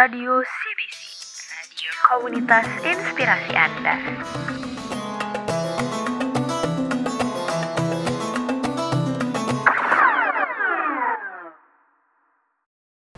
[0.00, 1.04] Radio CBC,
[1.60, 4.00] Radio Komunitas Inspirasi Anda.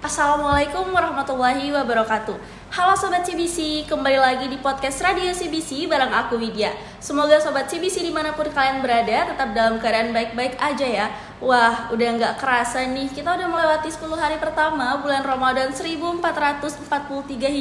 [0.02, 2.34] Assalamualaikum warahmatullahi wabarakatuh
[2.72, 6.72] Halo Sobat CBC, kembali lagi di podcast Radio CBC bareng aku Widya.
[7.04, 11.06] Semoga Sobat CBC di mana pun kalian berada tetap dalam keadaan baik-baik aja ya.
[11.36, 16.88] Wah, udah nggak kerasa nih, kita udah melewati 10 hari pertama bulan Ramadan 1443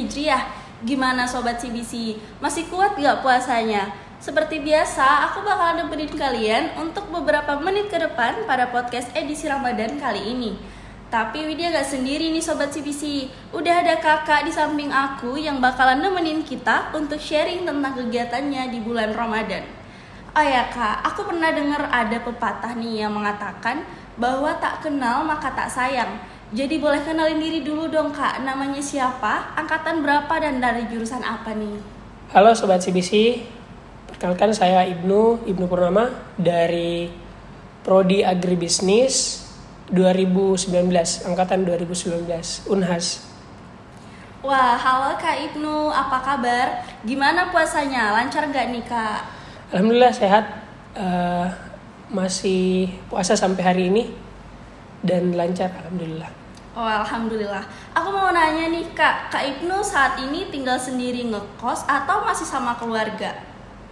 [0.00, 0.48] Hijriah.
[0.80, 3.92] Gimana Sobat CBC, masih kuat gak puasanya?
[4.16, 10.00] Seperti biasa, aku bakalan nemenin kalian untuk beberapa menit ke depan pada podcast edisi Ramadan
[10.00, 10.80] kali ini
[11.12, 16.00] tapi Widya gak sendiri nih Sobat CBC Udah ada kakak di samping aku yang bakalan
[16.00, 19.60] nemenin kita untuk sharing tentang kegiatannya di bulan Ramadan.
[20.32, 23.84] Oh ya kak, aku pernah dengar ada pepatah nih yang mengatakan
[24.16, 26.16] bahwa tak kenal maka tak sayang.
[26.56, 31.52] Jadi boleh kenalin diri dulu dong kak, namanya siapa, angkatan berapa dan dari jurusan apa
[31.52, 31.76] nih?
[32.32, 33.44] Halo Sobat CBC,
[34.08, 36.08] perkenalkan saya Ibnu, Ibnu Purnama
[36.40, 37.12] dari
[37.84, 39.41] Prodi Agribisnis
[39.92, 43.28] 2019, angkatan 2019, Unhas.
[44.40, 46.80] Wah, halo Kak Ibnu, apa kabar?
[47.04, 48.16] Gimana puasanya?
[48.16, 49.20] Lancar gak nih Kak?
[49.70, 50.44] Alhamdulillah sehat,
[50.96, 51.46] uh,
[52.08, 54.08] masih puasa sampai hari ini
[55.04, 56.32] dan lancar, Alhamdulillah.
[56.72, 57.60] Oh, Alhamdulillah.
[57.92, 62.72] Aku mau nanya nih Kak, Kak Ibnu saat ini tinggal sendiri ngekos atau masih sama
[62.80, 63.44] keluarga?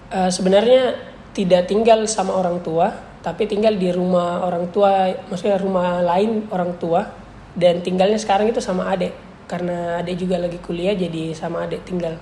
[0.09, 0.97] Uh, sebenarnya
[1.37, 6.77] tidak tinggal sama orang tua, tapi tinggal di rumah orang tua maksudnya rumah lain orang
[6.81, 7.03] tua.
[7.51, 9.11] Dan tinggalnya sekarang itu sama adek
[9.51, 12.15] karena adek juga lagi kuliah jadi sama adek tinggal.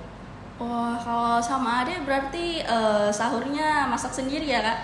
[0.57, 4.79] Oh kalau sama adek berarti uh, sahurnya masak sendiri ya kak?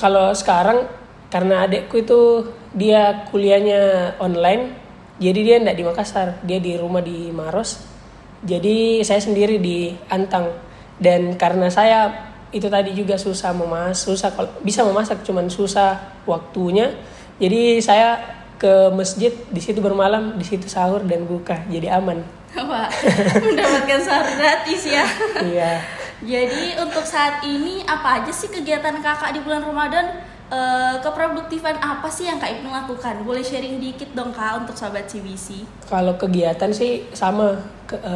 [0.00, 0.88] Kalau sekarang
[1.28, 4.86] karena adekku itu dia kuliahnya online
[5.16, 6.28] jadi dia tidak di Makassar.
[6.44, 7.80] Dia di rumah di Maros.
[8.44, 10.52] Jadi saya sendiri di Antang.
[11.00, 12.12] Dan karena saya
[12.54, 15.98] itu tadi juga susah memasak susah kalau bisa memasak cuman susah
[16.28, 16.94] waktunya.
[17.36, 18.16] Jadi saya
[18.56, 22.24] ke masjid di situ bermalam di situ sahur dan buka jadi aman.
[22.70, 22.88] Wah,
[23.36, 25.04] mendapatkan sahur gratis ya.
[25.44, 25.72] Iya.
[26.24, 30.24] Jadi untuk saat ini apa aja sih kegiatan kakak di bulan Ramadan?
[30.46, 30.60] E,
[31.02, 33.20] keproduktifan apa sih yang kak Ibnu lakukan?
[33.20, 38.14] Boleh sharing dikit dong kak untuk sahabat CBC kalau kegiatan sih sama ke, e,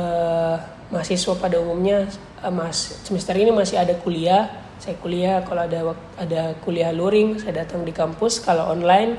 [0.91, 2.11] mahasiswa pada umumnya
[2.43, 4.51] uh, mas semester ini masih ada kuliah.
[4.81, 8.43] Saya kuliah kalau ada ada kuliah luring saya datang di kampus.
[8.43, 9.17] Kalau online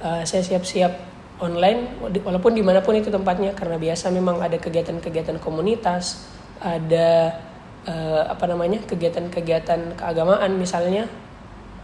[0.00, 0.94] uh, saya siap-siap
[1.42, 6.26] online walaupun di mana pun itu tempatnya karena biasa memang ada kegiatan-kegiatan komunitas
[6.58, 7.38] ada
[7.86, 11.10] uh, apa namanya kegiatan-kegiatan keagamaan misalnya.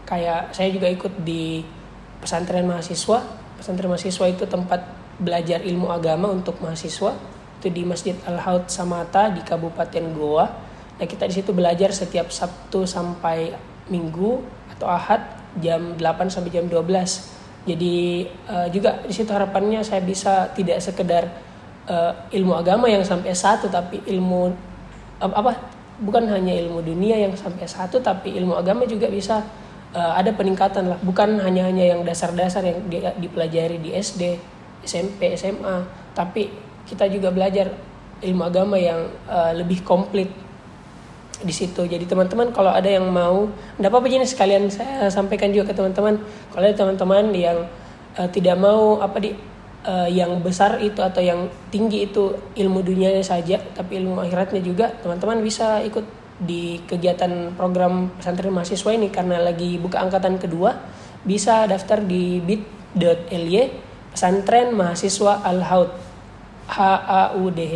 [0.05, 1.65] Kayak saya juga ikut di
[2.21, 3.25] pesantren mahasiswa.
[3.57, 4.85] Pesantren mahasiswa itu tempat
[5.17, 7.34] belajar ilmu agama untuk mahasiswa
[7.65, 10.45] itu di Masjid Al Haud Samata di Kabupaten Goa.
[11.01, 13.57] Nah kita di situ belajar setiap Sabtu sampai
[13.89, 14.45] Minggu
[14.77, 15.25] atau Ahad
[15.65, 16.85] jam 8 sampai jam 12.
[17.65, 21.33] Jadi uh, juga di situ harapannya saya bisa tidak sekedar
[21.89, 24.53] uh, ilmu agama yang sampai satu tapi ilmu
[25.25, 25.57] uh, apa
[26.05, 29.41] bukan hanya ilmu dunia yang sampai satu tapi ilmu agama juga bisa
[29.97, 34.37] uh, ada peningkatan lah bukan hanya hanya yang dasar-dasar yang di, dipelajari di SD
[34.85, 37.73] SMP SMA tapi kita juga belajar
[38.25, 40.31] ilmu agama yang uh, lebih komplit
[41.45, 41.85] di situ.
[41.85, 46.21] Jadi teman-teman kalau ada yang mau, tidak apa-apa jadi sekalian saya sampaikan juga ke teman-teman.
[46.55, 47.69] Kalau ada teman-teman yang
[48.17, 49.35] uh, tidak mau apa di
[49.85, 54.95] uh, yang besar itu atau yang tinggi itu ilmu dunianya saja, tapi ilmu akhiratnya juga,
[55.03, 60.75] teman-teman bisa ikut di kegiatan program pesantren mahasiswa ini karena lagi buka angkatan kedua
[61.23, 63.71] bisa daftar di bit.ly
[64.11, 65.91] pesantren mahasiswa al haud
[66.69, 67.75] H A U D H.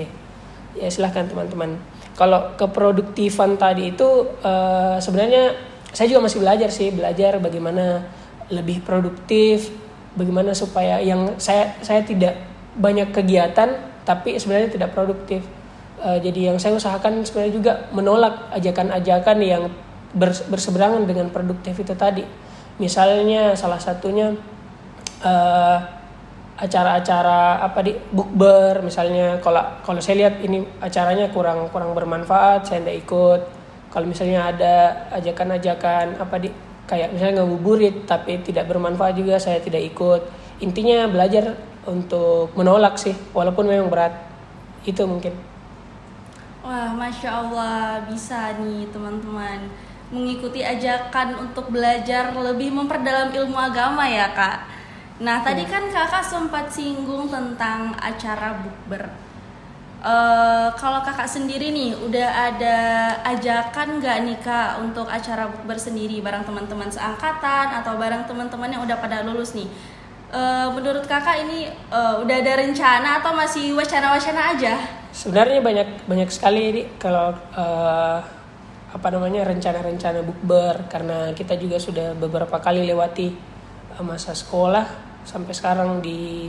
[0.78, 1.80] Ya silahkan teman-teman.
[2.18, 5.54] Kalau keproduktifan tadi itu uh, sebenarnya
[5.94, 8.04] saya juga masih belajar sih, belajar bagaimana
[8.50, 9.70] lebih produktif,
[10.18, 12.36] bagaimana supaya yang saya saya tidak
[12.78, 15.46] banyak kegiatan tapi sebenarnya tidak produktif.
[15.98, 19.62] Uh, jadi yang saya usahakan sebenarnya juga menolak ajakan-ajakan yang
[20.48, 22.24] berseberangan dengan produktif itu tadi.
[22.78, 24.32] Misalnya salah satunya
[25.26, 25.78] uh,
[26.58, 29.38] acara-acara apa di bukber misalnya.
[29.38, 33.40] Kalau kalau saya lihat ini acaranya kurang kurang bermanfaat saya tidak ikut.
[33.88, 34.74] Kalau misalnya ada
[35.16, 36.50] ajakan-ajakan apa di
[36.84, 40.26] kayak misalnya ngabuburit tapi tidak bermanfaat juga saya tidak ikut.
[40.58, 41.54] Intinya belajar
[41.86, 44.12] untuk menolak sih walaupun memang berat.
[44.82, 45.32] Itu mungkin.
[46.66, 49.70] Wah masya allah bisa nih teman-teman.
[50.10, 54.77] Mengikuti ajakan untuk belajar lebih memperdalam ilmu agama ya kak
[55.18, 55.72] Nah, tadi iya.
[55.74, 59.10] kan kakak sempat singgung tentang acara bukber.
[59.98, 62.78] Eh, kalau kakak sendiri nih, udah ada
[63.26, 68.82] ajakan nggak nih kak untuk acara bukber sendiri bareng teman-teman seangkatan atau bareng teman-teman yang
[68.86, 69.66] udah pada lulus nih?
[70.30, 74.78] Eh, menurut kakak ini eh, udah ada rencana atau masih wacana-wacana aja?
[75.10, 78.18] Sebenarnya banyak banyak sekali ini kalau eh,
[78.88, 83.34] apa namanya rencana-rencana bukber karena kita juga sudah beberapa kali lewati
[83.98, 86.48] masa sekolah sampai sekarang di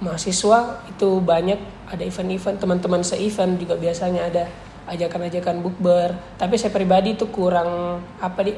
[0.00, 1.60] mahasiswa itu banyak
[1.92, 4.48] ada event-event teman-teman se-event juga biasanya ada
[4.88, 6.16] ajakan-ajakan bukber.
[6.40, 8.56] Tapi saya pribadi itu kurang apa di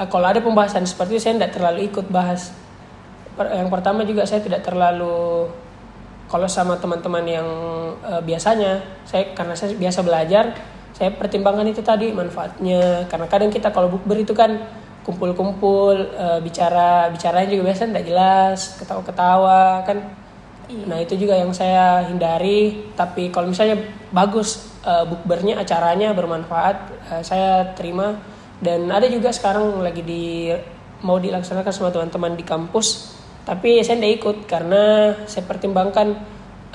[0.00, 2.56] eh, kalau ada pembahasan seperti itu saya tidak terlalu ikut bahas.
[3.38, 5.46] Yang pertama juga saya tidak terlalu
[6.32, 7.48] kalau sama teman-teman yang
[8.08, 10.56] eh, biasanya saya karena saya biasa belajar
[10.96, 13.06] saya pertimbangkan itu tadi manfaatnya.
[13.06, 14.58] Karena kadang kita kalau bukber itu kan
[15.08, 19.98] kumpul-kumpul eh, bicara bicaranya juga biasanya tidak jelas ketawa-ketawa kan?
[20.68, 22.92] Nah itu juga yang saya hindari.
[22.92, 23.80] Tapi kalau misalnya
[24.12, 26.76] bagus eh, bukbernya acaranya bermanfaat
[27.16, 28.20] eh, saya terima.
[28.58, 30.50] Dan ada juga sekarang lagi di
[31.02, 33.18] mau dilaksanakan sama teman-teman di kampus
[33.48, 36.20] tapi saya tidak ikut karena saya pertimbangkan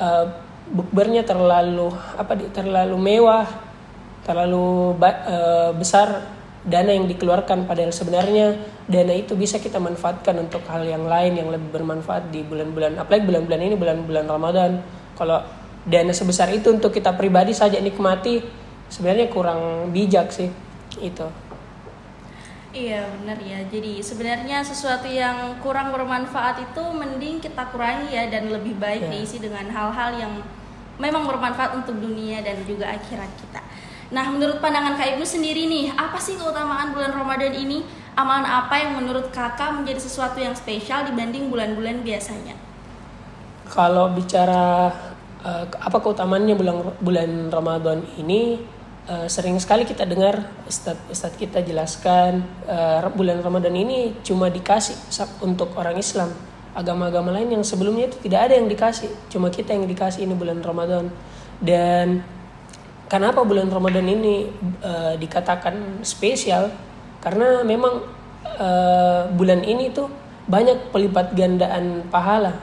[0.01, 0.25] eh,
[0.74, 3.45] bukbernya terlalu apa terlalu mewah
[4.25, 6.25] terlalu eh, besar
[6.63, 8.56] dana yang dikeluarkan padahal sebenarnya
[8.88, 13.27] dana itu bisa kita manfaatkan untuk hal yang lain yang lebih bermanfaat di bulan-bulan apalagi
[13.27, 14.71] bulan-bulan ini bulan-bulan Ramadan
[15.19, 15.44] kalau
[15.83, 18.39] dana sebesar itu untuk kita pribadi saja nikmati
[18.88, 20.48] sebenarnya kurang bijak sih
[21.04, 21.27] itu
[22.74, 23.62] Iya benar ya.
[23.69, 29.09] Jadi sebenarnya sesuatu yang kurang bermanfaat itu mending kita kurangi ya dan lebih baik Ya.
[29.13, 30.33] diisi dengan hal-hal yang
[30.98, 33.62] memang bermanfaat untuk dunia dan juga akhirat kita.
[34.13, 37.81] Nah, menurut pandangan Kak Ibu sendiri nih, apa sih keutamaan bulan Ramadan ini?
[38.13, 42.54] Amalan apa yang menurut Kakak menjadi sesuatu yang spesial dibanding bulan-bulan biasanya?
[43.65, 44.94] Kalau bicara
[45.42, 48.62] eh, apa keutamaannya bulan bulan Ramadan ini
[49.10, 54.94] eh, sering sekali kita dengar Ustadz Ustadz kita jelaskan eh, bulan Ramadan ini cuma dikasih
[55.42, 56.30] untuk orang Islam.
[56.77, 60.62] Agama-agama lain yang sebelumnya itu tidak ada yang dikasih, cuma kita yang dikasih ini bulan
[60.62, 61.09] Ramadan.
[61.62, 62.21] Dan
[63.13, 64.50] kenapa bulan Ramadan ini
[64.81, 66.74] eh, dikatakan spesial?
[67.21, 68.01] Karena memang
[68.57, 70.10] eh, bulan ini tuh
[70.50, 72.57] banyak pelipat gandaan pahala.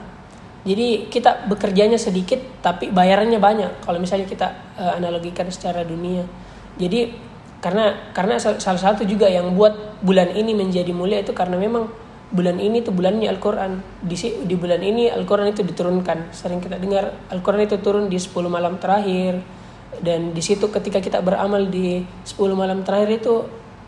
[0.61, 3.71] Jadi kita bekerjanya sedikit tapi bayarannya banyak.
[3.87, 6.27] Kalau misalnya kita eh, analogikan secara dunia.
[6.75, 7.31] Jadi
[7.63, 11.87] karena karena sal- salah satu juga yang buat bulan ini menjadi mulia itu karena memang
[12.31, 13.79] bulan ini tuh bulannya Al-Qur'an.
[14.03, 16.35] Di di bulan ini Al-Qur'an itu diturunkan.
[16.35, 19.60] Sering kita dengar Al-Qur'an itu turun di 10 malam terakhir.
[19.99, 23.43] Dan di situ ketika kita beramal di 10 malam terakhir itu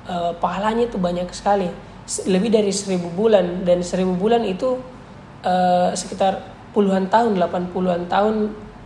[0.09, 1.71] eh, pahalanya itu banyak sekali.
[2.27, 4.75] Lebih dari seribu bulan dan seribu bulan itu
[5.47, 6.43] eh, sekitar
[6.75, 8.35] puluhan tahun, 80-an tahun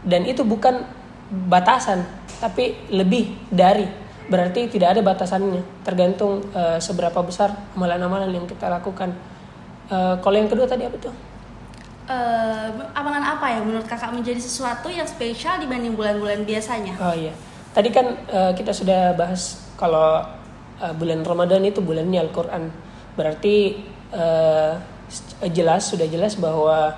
[0.06, 0.86] dan itu bukan
[1.28, 2.06] batasan
[2.38, 3.88] tapi lebih dari
[4.28, 9.16] berarti tidak ada batasannya tergantung eh, seberapa besar amalan-amalan yang kita lakukan.
[9.88, 11.16] Eh, kalau yang kedua tadi apa tuh?
[12.08, 16.96] Eh, amalan apa ya menurut Kakak menjadi sesuatu yang spesial dibanding bulan-bulan biasanya?
[16.96, 17.36] Oh iya.
[17.76, 20.24] Tadi kan eh, kita sudah bahas kalau
[20.80, 22.72] eh, bulan Ramadan itu bulannya Al-Qur'an.
[23.20, 23.84] Berarti
[25.12, 26.96] s- jelas sudah jelas bahwa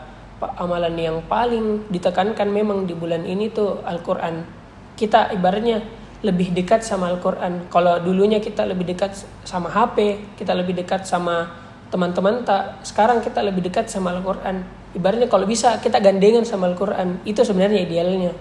[0.61, 4.45] amalan yang paling ditekankan memang di bulan ini tuh Al-Qur'an.
[4.93, 5.81] Kita ibaratnya
[6.21, 7.65] lebih dekat sama Al-Qur'an.
[7.73, 11.49] Kalau dulunya kita lebih dekat sama HP, kita lebih dekat sama
[11.89, 14.61] teman-teman tak, sekarang kita lebih dekat sama Al-Qur'an.
[14.93, 17.21] Ibaratnya kalau bisa kita gandengan sama Al-Qur'an.
[17.25, 18.33] Itu sebenarnya idealnya.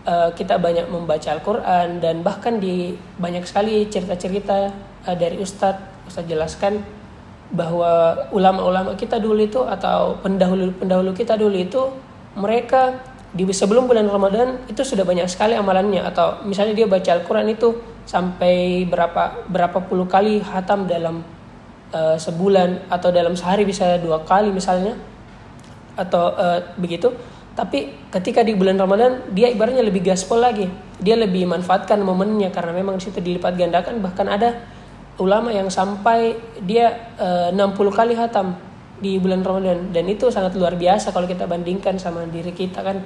[0.00, 4.72] Eh, kita banyak membaca Al-Quran dan bahkan di banyak sekali cerita-cerita
[5.04, 6.80] eh, dari Ustadz Ustadz jelaskan
[7.52, 11.92] bahwa ulama-ulama kita dulu itu atau pendahulu-pendahulu kita dulu itu
[12.32, 12.96] mereka
[13.36, 17.76] di sebelum bulan Ramadan itu sudah banyak sekali amalannya atau misalnya dia baca Al-Quran itu
[18.08, 21.20] sampai berapa berapa puluh kali hatam dalam
[21.90, 24.96] eh, sebulan atau dalam sehari bisa dua kali misalnya
[25.98, 27.12] atau eh, begitu.
[27.50, 30.70] Tapi ketika di bulan Ramadan dia ibaratnya lebih gaspol lagi.
[31.00, 34.00] Dia lebih manfaatkan momennya karena memang di situ dilipat gandakan.
[34.00, 34.56] Bahkan ada
[35.20, 38.56] ulama yang sampai dia eh, 60 kali hatam
[39.00, 39.92] di bulan Ramadan.
[39.92, 43.02] Dan itu sangat luar biasa kalau kita bandingkan sama diri kita kan.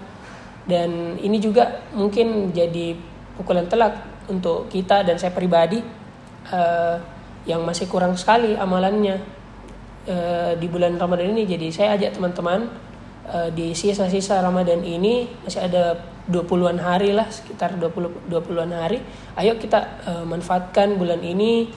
[0.64, 2.96] Dan ini juga mungkin jadi
[3.36, 4.00] pukulan telak
[4.30, 5.82] untuk kita dan saya pribadi
[6.52, 6.96] eh,
[7.44, 9.20] yang masih kurang sekali amalannya.
[10.04, 12.68] Eh, di bulan Ramadan ini jadi saya ajak teman-teman
[13.24, 15.96] eh, di sisa-sisa Ramadan ini masih ada
[16.28, 19.00] 20-an hari lah sekitar 20 20-an hari.
[19.36, 21.68] Ayo kita eh, manfaatkan bulan ini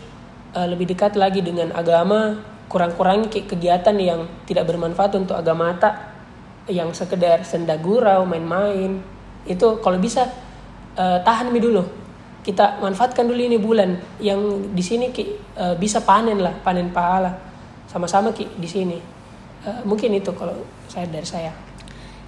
[0.55, 2.36] eh, lebih dekat lagi dengan agama
[2.67, 5.95] kurang-kurangi ke- kegiatan yang tidak bermanfaat untuk agama tak
[6.67, 9.00] yang sekedar senda gurau main-main.
[9.47, 10.27] Itu kalau bisa
[11.00, 12.06] eh, tahan dulu
[12.47, 13.99] kita manfaatkan dulu ini bulan.
[14.23, 15.23] Yang di sini ki
[15.59, 17.35] eh, bisa panen lah panen pahala.
[17.91, 18.95] Sama-sama ki di sini.
[19.67, 20.55] Eh, mungkin itu kalau
[20.87, 21.51] saya dari saya.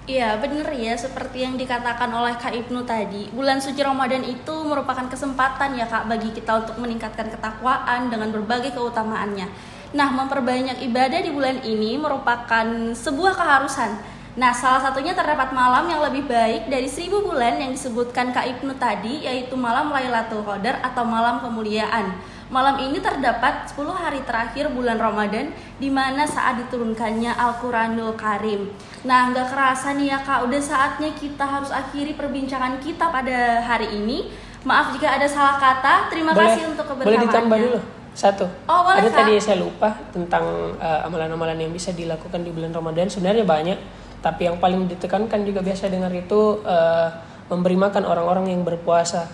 [0.04, 0.92] Iya bener ya.
[0.92, 6.04] Seperti yang dikatakan oleh Kak Ibnu tadi Bulan suci Ramadan itu merupakan kesempatan ya Kak
[6.04, 9.48] bagi kita untuk meningkatkan ketakwaan dengan berbagai keutamaannya.
[9.96, 16.06] Nah memperbanyak ibadah di bulan ini merupakan sebuah keharusan Nah salah satunya terdapat malam yang
[16.06, 21.02] lebih baik dari seribu bulan yang disebutkan Kak Ibnu tadi Yaitu malam Lailatul Qadar atau
[21.02, 22.14] malam kemuliaan
[22.50, 28.74] Malam ini terdapat 10 hari terakhir bulan Ramadan di mana saat diturunkannya Al-Quranul Karim.
[29.06, 33.94] Nah, nggak kerasa nih ya kak, udah saatnya kita harus akhiri perbincangan kita pada hari
[34.02, 34.34] ini.
[34.66, 36.10] Maaf jika ada salah kata.
[36.10, 37.30] Terima kasih untuk boleh kebersamaannya.
[37.30, 39.18] ditambah dulu satu Oh, boleh, ada Kak.
[39.22, 43.78] tadi saya lupa tentang eh, amalan-amalan yang bisa dilakukan di bulan Ramadan sebenarnya banyak
[44.20, 47.08] tapi yang paling ditekankan juga biasa dengar itu eh,
[47.48, 49.26] memberi makan orang-orang yang berpuasa.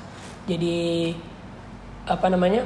[0.46, 1.10] Jadi
[2.06, 2.62] apa namanya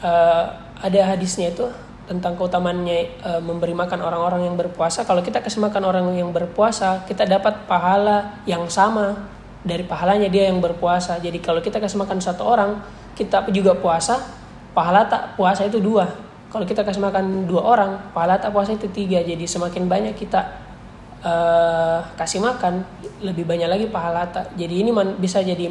[0.00, 0.44] eh,
[0.80, 1.68] ada hadisnya itu
[2.08, 5.04] tentang keutamaannya eh, memberi makan orang-orang yang berpuasa.
[5.04, 9.28] Kalau kita kasih makan orang yang berpuasa kita dapat pahala yang sama
[9.60, 11.20] dari pahalanya dia yang berpuasa.
[11.20, 12.80] Jadi kalau kita kasih makan satu orang
[13.12, 14.24] kita juga puasa
[14.72, 16.08] pahala tak puasa itu dua.
[16.48, 19.20] Kalau kita kasih makan dua orang pahala tak puasa itu tiga.
[19.20, 20.67] Jadi semakin banyak kita
[21.22, 22.82] eh, kasih makan
[23.22, 24.26] lebih banyak lagi pahala.
[24.30, 25.70] Tak jadi ini man- bisa jadi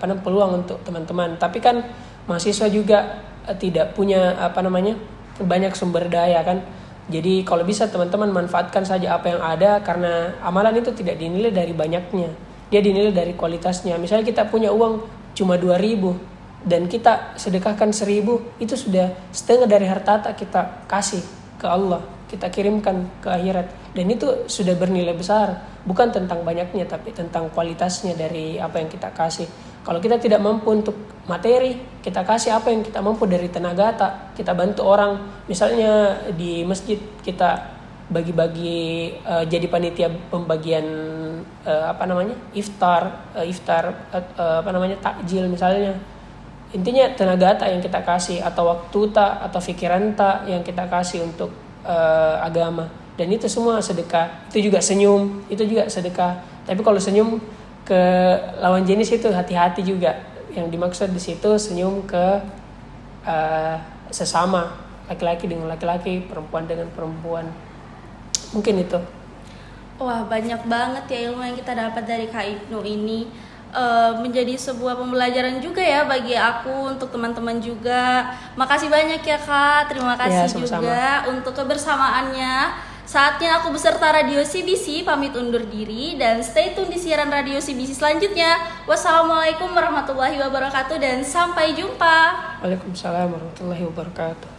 [0.00, 1.36] namanya peluang untuk teman-teman.
[1.36, 1.84] Tapi kan
[2.28, 2.98] mahasiswa juga
[3.48, 4.96] eh, tidak punya apa namanya
[5.40, 6.60] banyak sumber daya kan?
[7.08, 11.72] Jadi kalau bisa teman-teman manfaatkan saja apa yang ada karena amalan itu tidak dinilai dari
[11.72, 12.28] banyaknya.
[12.68, 13.96] Dia dinilai dari kualitasnya.
[13.96, 16.12] Misalnya kita punya uang cuma 2000
[16.68, 21.22] dan kita sedekahkan 1000 itu sudah setengah dari harta tak kita kasih
[21.56, 23.66] ke Allah kita kirimkan ke akhirat.
[23.96, 25.80] Dan itu sudah bernilai besar.
[25.88, 29.48] Bukan tentang banyaknya tapi tentang kualitasnya dari apa yang kita kasih.
[29.82, 30.94] Kalau kita tidak mampu untuk
[31.24, 35.16] materi kita kasih apa yang kita mampu dari tenaga tak kita bantu orang.
[35.48, 37.76] Misalnya di masjid kita
[38.08, 40.84] bagi-bagi eh, jadi panitia pembagian
[41.64, 42.36] eh, apa namanya?
[42.52, 44.96] Iftar eh, iftar eh, eh, apa namanya?
[45.00, 45.96] Takjil misalnya.
[46.76, 51.24] Intinya tenaga tak yang kita kasih atau waktu tak atau pikiran tak yang kita kasih
[51.24, 51.48] untuk
[51.84, 52.86] eh, agama.
[53.18, 54.46] Dan itu semua sedekah.
[54.50, 55.42] Itu juga senyum.
[55.50, 56.38] Itu juga sedekah.
[56.62, 57.42] Tapi kalau senyum
[57.82, 58.00] ke
[58.62, 60.14] lawan jenis itu hati-hati juga.
[60.54, 62.38] Yang dimaksud di situ senyum ke
[63.26, 63.76] eh,
[64.14, 64.70] sesama.
[65.10, 67.50] Laki-laki dengan laki-laki perempuan dengan perempuan.
[68.54, 69.00] Mungkin itu.
[69.98, 73.26] Wah banyak banget ya ilmu yang kita dapat dari Kak Ibnu ini
[73.68, 78.32] Eh, menjadi sebuah pembelajaran juga ya bagi aku untuk teman-teman juga.
[78.56, 82.88] Makasih banyak ya Kak, terima kasih Ya, juga untuk kebersamaannya.
[83.04, 87.92] Saatnya aku beserta Radio CBC pamit undur diri dan stay tune di siaran Radio CBC
[87.92, 88.56] selanjutnya.
[88.88, 92.16] Wassalamualaikum warahmatullahi wabarakatuh dan sampai jumpa.
[92.64, 94.57] Waalaikumsalam warahmatullahi wabarakatuh